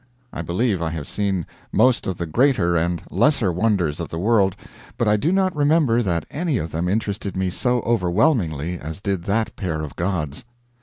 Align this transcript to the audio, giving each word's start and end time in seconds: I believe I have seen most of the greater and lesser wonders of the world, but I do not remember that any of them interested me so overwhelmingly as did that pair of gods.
I 0.33 0.41
believe 0.41 0.81
I 0.81 0.89
have 0.89 1.07
seen 1.07 1.45
most 1.71 2.07
of 2.07 2.17
the 2.17 2.25
greater 2.25 2.75
and 2.75 3.03
lesser 3.11 3.51
wonders 3.53 3.99
of 3.99 4.09
the 4.09 4.17
world, 4.17 4.55
but 4.97 5.07
I 5.07 5.15
do 5.15 5.31
not 5.31 5.55
remember 5.55 6.01
that 6.01 6.25
any 6.31 6.57
of 6.57 6.71
them 6.71 6.87
interested 6.89 7.37
me 7.37 7.51
so 7.51 7.81
overwhelmingly 7.81 8.79
as 8.79 8.99
did 8.99 9.25
that 9.25 9.55
pair 9.55 9.83
of 9.83 9.95
gods. 9.95 10.43